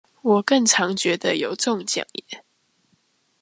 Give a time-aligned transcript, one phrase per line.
[0.23, 2.43] 我更常覺得有中獎耶